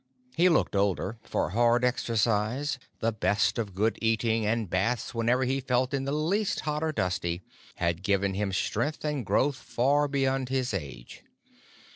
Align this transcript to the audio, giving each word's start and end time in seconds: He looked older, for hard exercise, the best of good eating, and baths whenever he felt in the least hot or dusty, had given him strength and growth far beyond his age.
He 0.35 0.49
looked 0.49 0.75
older, 0.75 1.19
for 1.21 1.51
hard 1.51 1.85
exercise, 1.85 2.79
the 3.01 3.11
best 3.11 3.59
of 3.59 3.75
good 3.75 3.99
eating, 4.01 4.47
and 4.47 4.67
baths 4.67 5.13
whenever 5.13 5.43
he 5.43 5.61
felt 5.61 5.93
in 5.93 6.05
the 6.05 6.11
least 6.11 6.61
hot 6.61 6.83
or 6.83 6.91
dusty, 6.91 7.43
had 7.75 8.01
given 8.01 8.33
him 8.33 8.51
strength 8.51 9.05
and 9.05 9.23
growth 9.23 9.57
far 9.57 10.07
beyond 10.07 10.49
his 10.49 10.73
age. 10.73 11.21